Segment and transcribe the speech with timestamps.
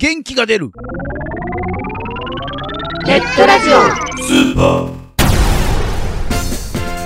[0.00, 0.70] 元気が出る。
[3.04, 3.78] ネットラジオ。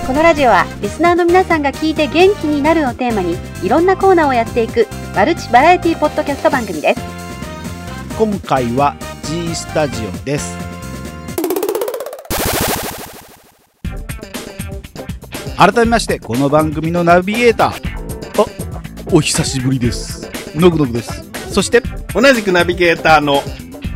[0.06, 7.00] このラジオはリスナーの皆さんが聞いて元気になるをテーマにいろんなコーナーをやっていくマルチバラエティポッドキャスト番組です。
[8.18, 10.54] 今回は G スタジオです。
[15.56, 18.42] 改めましてこの番組のナビゲーター。
[18.42, 18.46] あ
[19.10, 20.30] お久しぶりです。
[20.54, 21.30] のぐのぐです。
[21.50, 21.82] そして
[22.14, 23.42] 同じくナビゲーターの、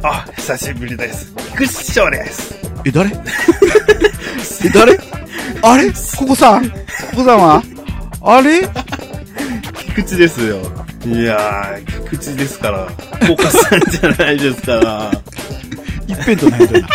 [0.03, 1.33] あ、久しぶりです。
[1.53, 2.55] 菊池師匠です。
[2.85, 3.11] え誰？
[4.65, 4.99] え誰？
[5.63, 5.91] あれ？
[6.17, 6.69] ここさん？
[6.71, 6.77] こ
[7.17, 7.63] こさんは？
[8.23, 8.63] あれ？
[9.89, 10.57] 菊池ですよ。
[11.05, 12.89] いやー、菊池ですから、
[13.29, 15.11] コカさんじゃないですから。
[16.09, 16.89] 一辺とないとな。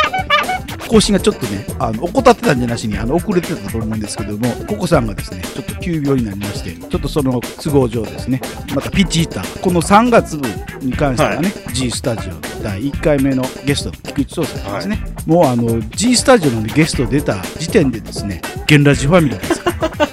[0.91, 8.41] 更新がちょっとね、あの、怠ってたんじゃなしに、あの、遅れてたと思うんですけども、ココさんがですね、ちょっと急病になりまして、ちょっとその都合上ですね、
[8.75, 20.07] またピッチヒッター、この3月分に関してはね、G スタジオ第1回目のゲスト、菊池壮さんですね、もうあの、G スタジオのゲスト出た時点でですね、ゲンラジファミリーですから。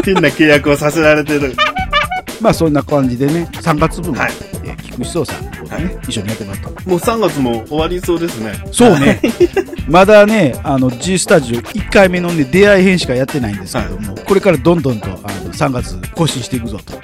[0.02, 1.54] 変な契約をさせられてる。
[2.40, 4.32] まあそんな感じでね、3月分は、はい。
[4.64, 6.68] えー菊池壮さんとね、はい一緒にやってもらった。
[6.88, 8.52] もう3月も終わりそうですね。
[8.72, 9.20] そうね。
[9.88, 16.94] まだね、あの、G スタジオ1回目のね、出会い編しかやってないんですけども、これからどんどんと、あの、3月更新していくぞと。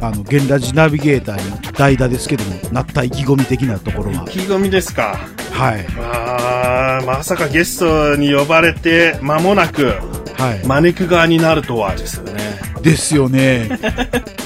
[0.00, 5.18] あの、現ラジナビゲーターに代打ですけども、なった意気込み的なところは意、気込みですか。
[5.52, 5.86] はい。
[5.98, 9.94] あー、まさかゲストに呼ばれて間もなく、
[10.36, 10.66] はい。
[10.66, 12.36] 招く側になるとはですよね。
[12.82, 13.68] ですよね。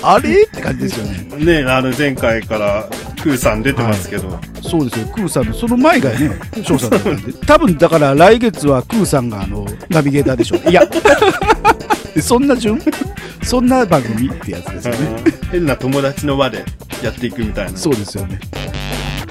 [0.03, 0.45] あれ？
[0.45, 1.62] って感じですよね。
[1.62, 2.89] ね、あの前回から
[3.22, 6.30] クーさん出てますけど、そうですよ、クーさんの、その前がね、
[6.62, 10.70] 翔さんだったんで、多分だから来月はクーさんがあの、ナビゲーターでしょう。
[10.70, 10.84] いや、
[12.14, 12.80] でそんな順？
[13.42, 15.24] そんな番組ってやつですよね。
[15.50, 16.64] 変な友達の輪で
[17.02, 17.78] やっていくみたいな。
[17.78, 18.38] そうですよね。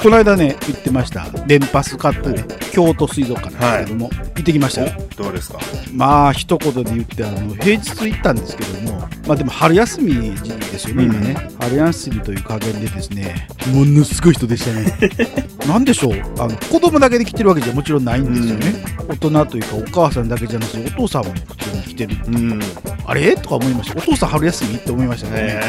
[0.02, 1.28] この間ね、言ってました。
[1.46, 4.94] 連パス買ったね、京都水族館なんですけども、行ってきましたよ。
[5.20, 5.60] おどうですか？
[5.94, 10.38] まあ、一言で言って、あの、平日行ったんですけども、まあでも春休みで
[10.80, 11.36] すよね、今ね。
[11.60, 15.12] 春休みという加減でですね、ものすごい人でしたね。
[15.68, 16.14] なんでしょう？
[16.40, 18.82] あの、子供だけで来てるわけじゃもちろんないんですよね。
[19.10, 22.16] 大人というか、お母さんだけじゃなくて、お父さんも普通に来てる。
[22.26, 22.60] うん。
[23.06, 23.36] あれ？
[23.36, 23.98] とか思いました。
[24.00, 24.76] お父さん春休み？
[24.76, 25.42] って思いましたね。
[25.44, 25.60] ね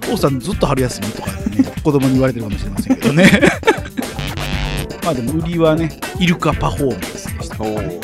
[0.08, 3.30] お父さんずっと春休みとかね、子供に言われてるかもしれませんけどね。
[5.04, 7.62] まあでも売りはね、イルカパフォーマンスでした。
[7.62, 8.00] おー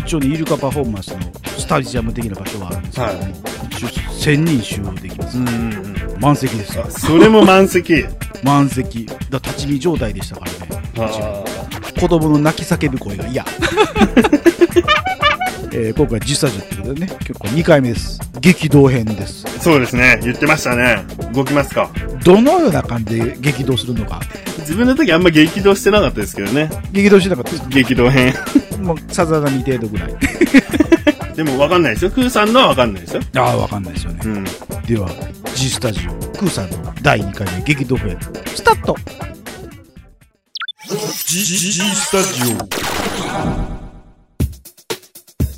[0.00, 1.18] 一応ね、イルカパフォーマンスの
[1.56, 3.28] スタジアム的な場所があるんですけども、
[3.70, 5.38] 一応1000人収容できます。
[5.38, 6.20] うんうんうん。
[6.20, 6.78] 満席です。
[7.00, 8.04] それも満席。
[8.42, 9.06] 満席。
[9.30, 10.82] だ立ち見状態でしたからね。
[10.98, 11.44] あ
[11.98, 13.44] 子供の泣き叫ぶ声が嫌。
[15.72, 18.20] えー今回10スタジオってことでね、結構2回目です。
[18.44, 19.46] 激動編です。
[19.46, 20.20] ーそうですね。
[20.22, 21.02] 言ってましたね。
[21.32, 21.90] 動きますか。
[22.26, 24.20] どのような感じで激動するのか。
[24.58, 26.68] 自分の時あんま激動してなかったですけどね。
[26.92, 28.34] 激動してなかったです激動編。
[28.82, 30.14] もう、さざ波程度ぐらい。
[31.34, 32.10] でも分かんないですよ。
[32.10, 33.22] クーさんのは分かんないですよ。
[33.36, 34.20] ああ、わかんないですよね。
[34.26, 34.44] うん。
[34.44, 35.08] では、
[35.54, 38.18] G スタジオ、クーさんの第2回目激動編、
[38.54, 38.94] スタート
[40.86, 43.83] G, G スタジ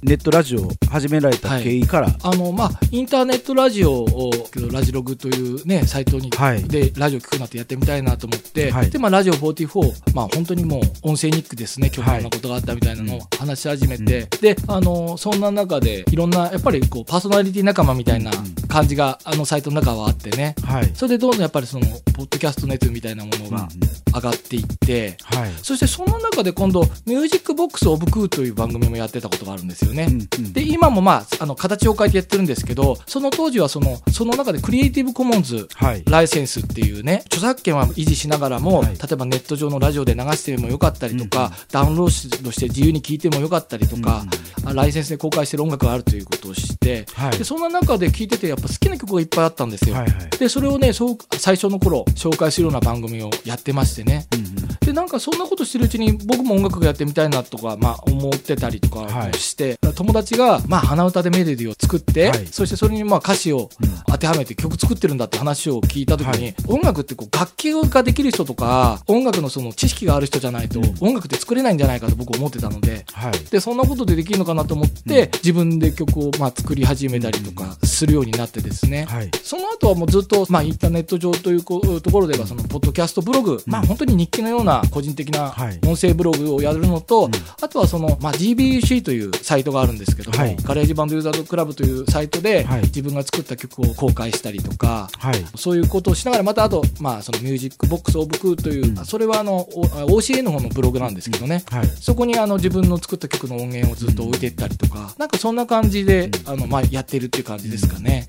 [0.06, 4.30] ネットラジオを始められた経緯から、あのまあ、インターネットラジオを
[4.70, 6.62] ラジログという、ね、サイトに、はい。
[6.62, 8.90] でラジオ聞くなってやってみたいなと思って、はい。
[8.90, 10.80] でまあ、ラジオ44、まあ、本当にもう
[11.10, 18.30] 音声ニックですね、今日こんなことがあったみたいなのを話し始めて、であのそんな中でいろんなやっぱりこうパーソナリティ仲間みたいな
[18.68, 20.90] 感じがあのサイトの中はあってね、はい。
[20.94, 21.86] それでどんどんやっぱりその
[22.16, 23.68] ポッドキャスト熱みたいなものが
[24.14, 25.52] 上がっていって、はい。
[25.62, 30.04] そしてその中で今度、 Music Box of Koo という番組もやってたことがあるんですよね。
[30.04, 36.02] うんうんで、今もまあ、あの、形を変えてやってるんですけど、その当時はその、その中で Creative Commons はい。
[36.06, 44.24] ライセンスっていうね、著作権は維持しながらも、はい例えばネット上のラジオで流してもよかったりとか、ダウンロードして自由に聴いてもよかったりとか、
[44.64, 49.96] あライセンスで公開してる音楽があるということを知って、はいでそんな中で聴いててやっぱ好きな曲がいっぱいあったんですよ。
[49.96, 50.38] はいはい。
[50.38, 54.26] で、それをね、そう最初の頃紹介するような番組をやってましてね。
[54.32, 54.45] うん
[54.86, 59.34] でなんかそんなことしてるうちに僕も音楽やってみたいなとか、まあ、思ってたりとかはい。
[59.34, 62.46] して、友達が、まあ、鼻歌でメロディーを作って、はい。
[62.46, 63.68] そしてそれにまあ歌詞を
[64.06, 66.54] 当てはめて曲作ってるんだって話を聞いた時に、はい。
[66.68, 73.04] 音楽ってこう楽器ができる人とか音楽のその知識がある人じゃないと音楽って作れないんじゃないかと僕思ってたので。
[73.12, 73.32] はい。
[73.50, 79.30] でそんなことでできるのかなと思って、自分で曲をまあ作り始めたりとかするようになってですね、はい。
[79.42, 85.78] その後はもうずっと、まあ、インターネット上ということころでは、その、ポッドキャストブログ、まあ、本当に日記のようなな個人的なはい。
[85.86, 87.32] 音声ブログをやるのと、うん。
[87.62, 90.56] あとはその、まあ、GBUC というサイトがあるんですけども、はい。
[90.56, 92.82] GarageBand Users Club というサイトで、はい。
[92.82, 95.44] 自分が作った曲を公開したりとか、はい。
[95.56, 99.04] そういうことをしながら、またあと、まあ、その Music Box of Koo という、うん。
[99.04, 99.84] それはあの、お
[100.16, 101.86] OCA の方のブログなんですけどね、はい。
[101.86, 108.28] そこにあの自分の作った曲の音源をずっと置いていったりとか、なんかそんな感じで、あの、まあ、やってるっていう感じですかね。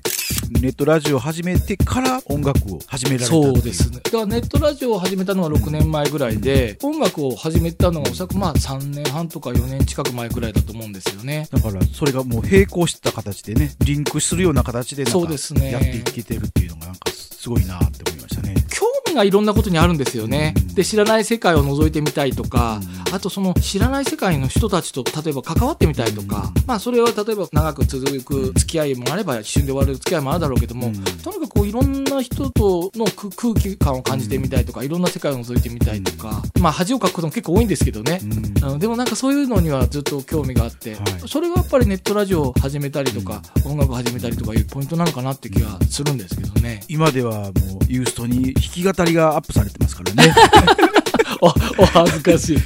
[0.50, 4.00] ネットラジオを始めてから音楽を始められたそうですね。
[4.02, 11.48] だからネットラジオを始めたのは6年前ぐらいで、音楽を始めたのがおそらくまあ3年半とか4年近く前ぐらいだと思うんですよね。
[11.52, 18.54] だから、それがもう並行してた形でね、リンクするような形でなんかそうですねやっていけてるっていうのが、なんかすごいなって思いましたね。
[18.68, 20.54] 興味がいろんなことにあるんですよね。
[20.56, 20.74] うん。
[20.74, 23.14] で、知らない世界を覗いてみたいとか、うん。
[23.14, 30.94] あとその知らない世界の人たちと例えば関わってみたいとか、まあそれは例えば長く続く付き合いもあれば一瞬で終わる付き合いもあるだろうけども、うん。
[31.02, 38.18] とにかくこういろんな人との空空気感を感じてみたいとか、いろんな世界を覗いてみたいとか、まあ恥をかくことも結構多いんですけどね。
[38.20, 38.64] うん。
[38.64, 41.02] あのでもなんかそういうのにはずっと興味があって、はい。
[41.28, 46.77] それがやっぱりネットラジオを始めたりとか、音楽を始めたりとかいうポイントなのかなって気がするんですけどね。
[46.88, 47.52] 今ではもう
[47.86, 50.34] ユーストに弾き語りがアップされてますからね。
[51.42, 51.46] お、
[51.82, 52.58] お恥ずかしい。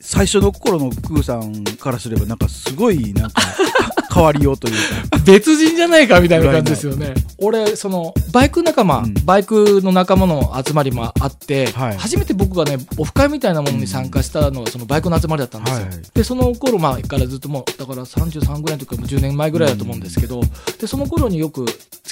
[0.00, 3.42] 最初の頃のクーさんからすればなんかすごいなんか
[4.12, 4.74] 変わりようという
[5.10, 5.18] か。
[5.24, 7.14] 別人じゃないかみたいな感じですよね。
[7.38, 9.14] 俺、その、バイク仲間、うん。
[9.24, 11.98] バイクの仲間の集まりもあって、はい。
[11.98, 15.86] 初めて僕がね、オフ会みたいなものに参加したのが、そのバイクの集まりだったんですよ。
[15.86, 20.40] はいで、その頃、まあ、からずっともう、だから33ぐらいの時からもう10年前ぐらいだと思うんですけど、
[20.80, 21.66] で、その頃によく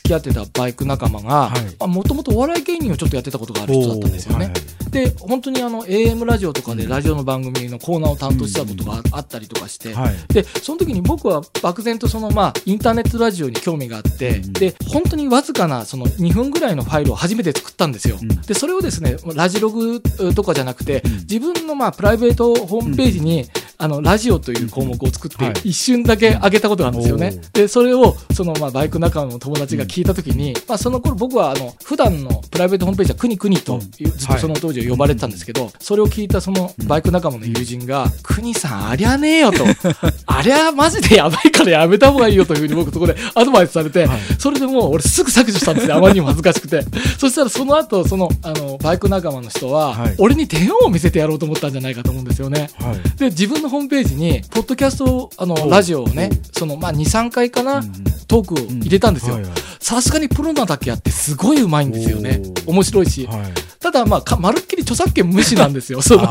[0.07, 1.53] 付き合ってたバイク仲間がは
[1.85, 4.47] い、もともとお笑い芸人をちょっとやってたことがある人だったんですよね。
[4.47, 4.55] はい
[4.87, 10.15] で、本当にあの、AM ラジオとかでラジオの番組のコーナーを担当したことがあったりとかして、はい。
[10.33, 14.53] で、その時に僕は漠然とそのまあ、インターネットラジオに興味があって、うん。
[14.55, 18.17] で、本当にわずかなその2分ぐらいのファイルを初めて作ったんですよ。
[18.21, 18.29] うん。
[18.29, 20.01] で、それをですね、ラジログ
[20.35, 21.13] とかじゃなくて、うん。
[21.31, 23.45] 自分のまあ、プライベートホームページに、
[23.79, 27.33] あの、ラジオという項目を作って、はい一瞬だけ上げたことがあるんですよね。
[27.55, 39.65] おで、それを、そのまあ、バイク仲間の友達が聞いた時に、まあ、その頃僕はあの、普段のプライベートホームページはくにくにとずっとその当時は呼ばれてたんですけど、それを聞いたそのバイク仲間の友人が、くにさんありゃねえよと。
[40.27, 45.97] ありゃマジでやばいからやめた方がいいよというふうに僕そこでアドバイスされて、はいそれでもう俺すぐ削除したんですよ。
[45.97, 46.85] あまりにも恥ずかしくて。
[47.19, 52.71] そしたらその後、その、あの、バイク仲間の人は、はい俺に手を見せてやろうと思ったんじゃないかと思うんですよね。
[52.79, 59.39] はいで、自分のホームページに、ポッドキャスト、あの、おラジオをねお、その、まあ、2、3回かな、うんトークを入れたんですよ。
[59.81, 62.43] さすがにプロなだけあって、すごいうまいんですよね。
[62.67, 62.73] お。
[62.73, 63.27] 面白いし。
[63.27, 63.39] はい。
[63.79, 66.03] ただ、まあか、まるっきり著作権無視なんですよ。
[66.03, 66.29] その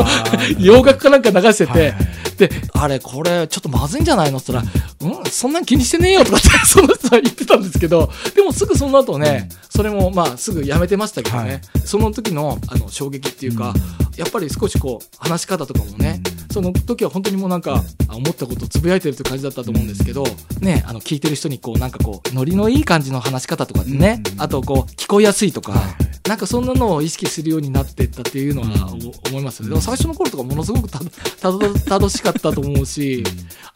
[0.60, 1.68] 洋楽かなんか流して。
[1.68, 1.94] て、
[2.38, 11.62] で、あれ、これ、ちょっとまずいんじゃないのって言ったら、うん、そんなん気にしてねえよとかって、 その人は言ってたんですけど、でもすぐその後ね、それも、まあ、すぐやめてましたけどね、はい。
[11.86, 13.74] その時の、あの、衝撃っていうか、
[14.18, 16.22] やっぱり少しこう、話し方とかもね、
[16.56, 20.24] その時は本当にもうなんか、あ思ったことをつぶやいてるという感じだったと思うんですけど、
[20.62, 28.90] ね、あの、聞いてる人にこう、なんかこう、ノリのいい感じの話し方とかってね、うんあとこう、聞こえやすいとか、はいなんかそんなのを意識するようになっていったっていうのは
[29.26, 29.70] お思いますよね。
[29.70, 31.00] でも最初の頃とかものすごくた
[31.40, 33.24] たど楽しかったと思うし、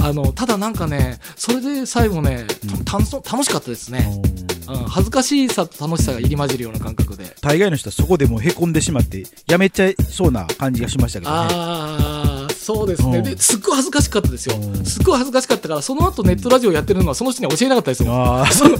[0.01, 2.47] あの、ただなんかね、それで最後ね、
[2.85, 4.19] た楽し楽しかったですね。
[4.67, 7.35] うん、恥ずかしさと楽しさが入り混じるような感覚で。
[7.41, 13.17] 大概の人はそこでもうへこんでしまってやめちゃいそうな感じがしましたけどねそうですね。
[13.19, 14.85] うんで、すっごい恥ずかしかったですようん。
[14.85, 18.47] すっごい恥ずかしかったから、その後ネットラジオやってるのはその人には教えなかったですもん。
[18.47, 18.77] その、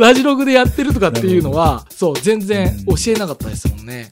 [0.00, 4.10] ラジログでやってるとかっていうのは、そう、全然うん教えなかったですもんね。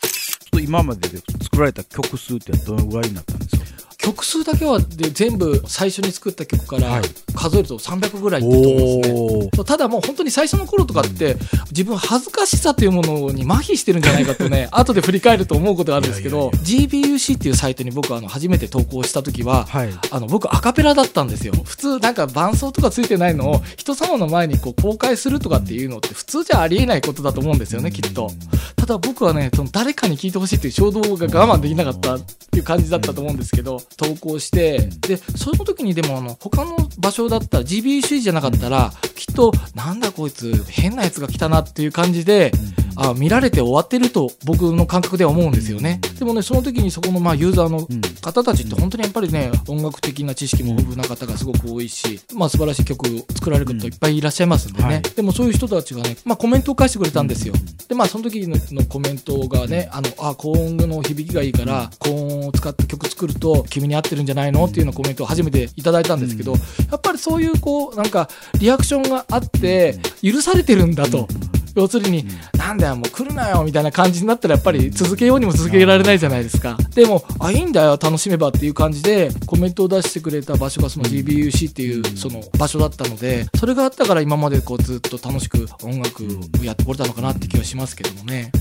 [0.60, 3.61] 今までで作られた曲数ってどのぐらいになったんですか？
[4.02, 7.02] 曲数だけはで全部最初に作った曲からはい。
[7.34, 9.64] 数えると300ぐらいってと思うんですね。
[9.64, 11.36] ただもう本当に最初の頃とかって
[11.70, 19.90] 自分恥ずかしさというものに麻痺してるんじゃないかとね 後で振り返ると思うことがあるんですけど GBUC っていうサイトに僕あの初めて投稿した時ははい。
[20.10, 21.54] あの僕アカペラだったんですよ。
[21.64, 28.30] 普通なんか伴奏とかついてないのを人様の前にこう公開するとかっていうのって普通じゃありえないことだと思うんですよねきっと。
[28.76, 42.52] ただ僕はねその誰かに聞いてほしいっていう衝動が我慢できなかったっていう感じだったと思うんですけど投稿してでその時にでもあの他の場所だったら GBUC じゃなかったらきっとなんだこいつ変なやつが来たなっていう感じで
[42.96, 46.00] あ見られて終わってると僕の感覚では思うんですよね。
[46.18, 48.02] でもねその時にそこのまあユーザーのうん。
[48.22, 55.02] 方たちって本当にやっぱりね音楽的な知識も豊富な方がすごく多いし、まあ、素晴らしい曲を作られる方いっぱいいらっしゃいますんでね、はい。
[55.02, 57.54] でもそういう人たちがね、まあ、コメントを返してくれたんですよ。
[57.88, 66.58] でまあその時ののコメントがねあのあ高音の響きがいいから高音を使って曲作ると君に合ってるんじゃないのっていうようなコメントを初めていただいたんですけど、や
[66.96, 68.28] っぱりそういうこうなんか
[68.60, 71.26] リアクションがあって許されてるんだと
[71.74, 72.26] 要するに、
[72.56, 76.76] なんだよ、もう来るなよみたいな感じになったら、やっぱり続けようにも続けられないじゃないですか。
[76.94, 86.24] でも、あ、いいんだよ、楽しめばっていう感じで、コメントを出してくれた場所がその GBUC っていうその場所だったので、それがあったから今までこうずっと楽しく音楽
[86.60, 88.52] をやってこれたのかなって気はしますけどもね。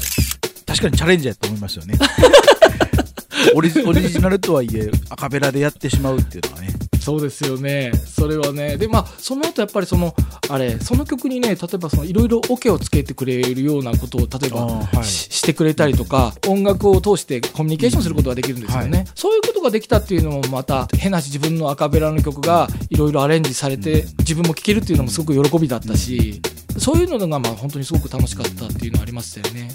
[0.65, 1.96] 確かにチャレンジャーやと思いますよね。
[3.56, 6.90] オリジオリジナルとはいえ、アカペラでやってしまうっていうのはね。
[7.01, 7.91] そうですよね。
[8.05, 8.77] それはね。
[8.77, 10.13] で、まあ、その後やっぱりその、
[10.50, 19.00] あれ、その曲にね、例えばその、いろいろオケをつけてくれるようなことを、例えば、はいししてくれたりとか、音楽を通してコミュニケーションすることができるんですよね。
[19.00, 26.41] はそういうことができたっていうのもまた、変なし自分のアカペラの曲がいろいろアレンジされて、自分も聴けるっていうのもすごく喜びだったし、
[26.77, 29.72] そういうのがまあ本当にすごく楽しかったっていうのはありましたよね。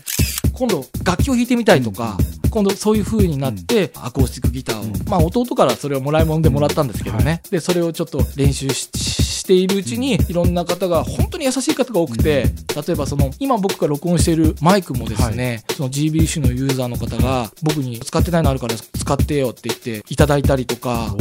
[0.57, 2.17] 今度楽器を弾いてみたいとか、
[2.51, 7.43] 今度そういう風になって、アコースティックギターを、まあ弟からそれをもらい物でもらったんですけどね。
[7.51, 8.89] で、それをちょっと練習し
[9.37, 21.15] しているうちに、いろんな方が、本当に優しい方が多くて、例えばその、今僕が録音しているマイクもですね、その GB 種のユーザーの方が、僕に使ってないのあるから使ってよって言っていただいたりとか、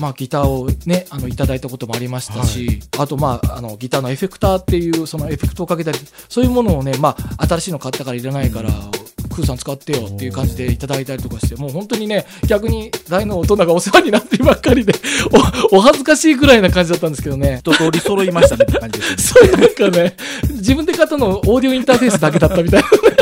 [0.00, 8.70] まあ、ギターをね、あの、いただいたこともありましたし、あと、まあ、あの、ギターのエフェクターっていう、そのエフェクトをかけたり、そういうものをね、まあ、新しいの買ったからいらないから、
[9.30, 14.92] クーさん使ってよっていう感じでいただいたりとかして、もう本当にね、逆に大の大人がお世話になってばっかりで、
[15.70, 17.60] お、お恥ずかしいくらいな感じだったんですけどね。
[17.64, 19.22] 一通り揃いましたねって感じですよね。
[19.22, 20.16] そういうなんかね、
[20.50, 23.19] 自分で買ったのオーディオインターフェースだけだったみたいなね。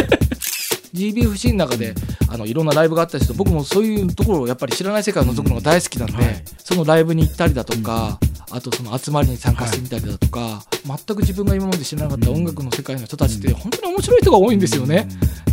[0.98, 1.94] GBFC の中で
[2.28, 6.42] あのいろんなライブがあったりすると僕もそういうところをやっぱり知らない世界を覗くのが大好きなんで、はい。
[6.58, 8.18] そのライブに行ったりだとか、
[8.50, 15.08] あとその集まりに参加してみたりだとか、全く自分が今まで知らなかった音楽の世界の人たちって本当に面白い人が多いんですよね。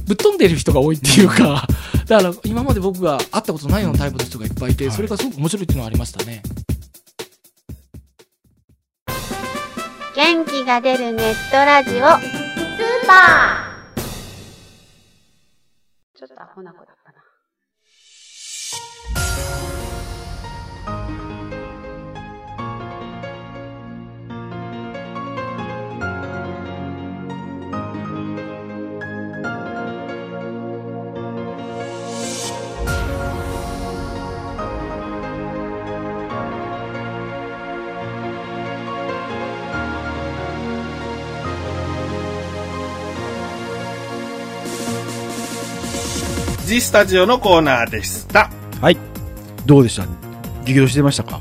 [0.06, 1.68] ぶっ飛んでる人が多いっていうか、
[2.08, 6.42] だから今まで僕が会ったことないようなタイプの人がいっぱいいて、それがすごく面白いっていうのはありましたね。
[10.16, 12.02] 元気が出るネットラジオスー
[13.06, 13.75] パー
[16.56, 16.95] ほな子だ
[46.76, 48.50] ジスタジオのコーナーでした。
[48.82, 48.98] はい。
[49.66, 50.06] どうでした？
[50.66, 51.40] 激怒してましたか？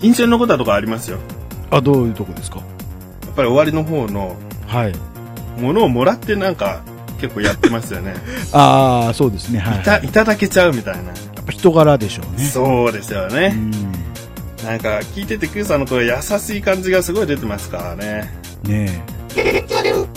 [0.00, 1.18] 印象に残ったとこありますよ。
[1.70, 2.56] あ、どういうとこですか？
[2.56, 2.64] や
[3.30, 4.34] っぱり終わりの方の
[4.66, 4.94] はい。
[5.60, 6.82] ものをもらってなんか
[7.20, 8.12] 結構やってますよね。
[8.52, 9.60] ああ、そうですね。
[9.60, 9.78] はい。
[9.78, 11.02] いた、いただけちゃうみたいな。
[11.04, 11.10] や
[11.42, 12.44] っぱ人柄でしょうね。
[12.44, 13.50] そうですようね。
[13.50, 13.70] ん。
[14.64, 18.34] なんか聞いててクーさんの声優しい感じがすごい出てますからね。
[18.64, 19.04] ね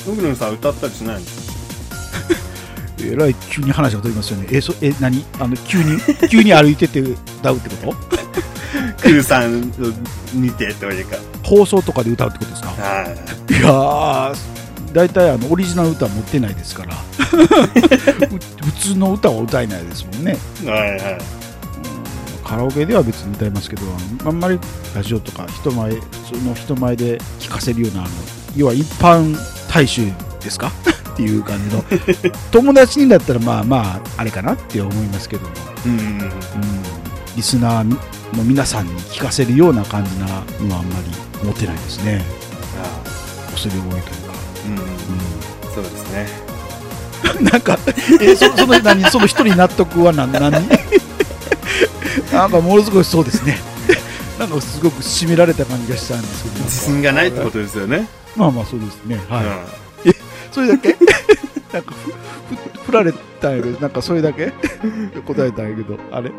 [0.07, 1.44] ウグルンさん歌ったりしないんです
[3.09, 3.13] え。
[3.13, 4.47] えらい急に話が飛びますよね。
[4.51, 5.23] え、そ、え、何？
[5.39, 8.15] あの、急に、 急に歩いてて歌うってこと？
[9.01, 9.93] クーさんを
[10.33, 11.17] 見てというか。
[11.43, 12.69] 放送とかで歌うってことですか？
[12.69, 13.05] は
[13.49, 14.35] いやー、
[14.93, 16.95] 大体あの、オリジナル歌持ってないですから。
[16.95, 17.47] う
[18.65, 20.37] 普通の歌は歌えないですもんね。
[20.63, 20.65] い。
[20.67, 21.17] はいはい。
[22.43, 23.81] カラオケでは別に歌いますけど、
[24.25, 24.59] あんまり
[24.95, 25.97] ラジオとか人前、そ
[26.47, 28.09] の人前で聴かせるような、あの
[28.55, 29.35] 要は一般
[29.71, 30.05] 大衆
[30.41, 30.71] ですか？
[31.15, 31.83] っていう感じの、
[32.51, 35.53] 友達にだったらまあまあ、あれかなって思いますけども、
[35.85, 35.91] うん。
[35.91, 36.31] うん、
[37.37, 37.97] リスナーの
[38.43, 40.99] 皆さんに聞かせるような感じなのはあんま
[41.41, 42.25] り持ってないですね。
[43.51, 44.33] 恐れ多いというか。
[44.67, 45.73] うん。
[45.73, 46.27] そうですね。
[47.39, 47.79] うん、 なんか、
[48.19, 50.51] え、そその、何、その一人納得は何、 何？
[52.33, 53.57] なんかものすごいそうですね。
[54.37, 56.55] なんかすごく締められた感じがしたんですけど。
[56.65, 58.09] 自信がないってことですよね。
[58.35, 59.17] まあまあそうですね。
[59.29, 59.63] は
[60.03, 60.09] い。
[60.09, 60.15] う
[60.51, 60.94] それだけ？
[61.75, 61.93] なんか
[62.85, 64.53] 振られたんやけど、なんかそれだけ？
[65.27, 66.29] 答えたんやけど、あれ？
[66.29, 66.33] ん。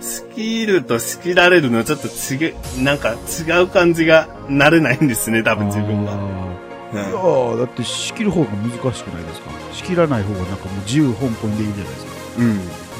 [0.00, 3.14] スキルと仕切られるのちょっと違う、なんか
[3.48, 6.12] 違う感じが慣れないんですね、多分自分が。
[6.12, 9.50] あうんーいやーだって仕切る方が難しくないですか？
[9.72, 12.12] 仕切らない方がなんかもう自由香港でいいじゃないですか。
[12.38, 12.42] う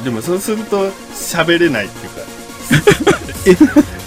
[0.01, 0.05] ん。
[0.05, 2.21] でもそうすると喋れないっていうか、
[3.45, 4.00] じ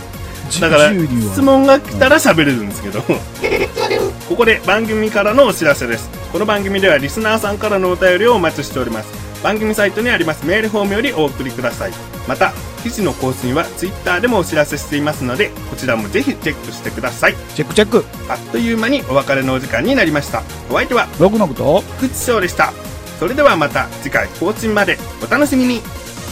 [0.61, 0.93] だから。
[0.93, 3.01] 質問が来たら喋れるんですけど、
[4.29, 6.09] ここで番組からのお知らせです。
[6.31, 9.07] この番組ではリスナーさんからのお便りをお待ちしております。
[9.43, 11.91] 番組サイトにありますメールフォームよりお送りください。
[12.27, 17.35] また、記事の更新は Twitter でもお知らせしていますので、こちらもぜひチェックしてください。
[17.55, 18.05] チェックチェック。
[18.29, 20.43] あっという間にお別れのお時間になりました。
[20.69, 22.73] お相手は僕のこと福地翔でした。
[23.19, 25.81] それではまた次回更新までお楽しみに。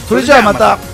[0.08, 0.91] それじゃあまた。